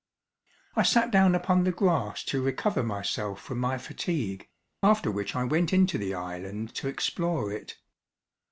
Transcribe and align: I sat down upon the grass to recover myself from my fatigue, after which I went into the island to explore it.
I 0.75 0.81
sat 0.81 1.11
down 1.11 1.35
upon 1.35 1.63
the 1.63 1.71
grass 1.71 2.23
to 2.23 2.41
recover 2.41 2.81
myself 2.81 3.39
from 3.39 3.59
my 3.59 3.77
fatigue, 3.77 4.49
after 4.81 5.11
which 5.11 5.35
I 5.35 5.43
went 5.43 5.73
into 5.73 5.99
the 5.99 6.15
island 6.15 6.73
to 6.77 6.87
explore 6.87 7.51
it. 7.53 7.77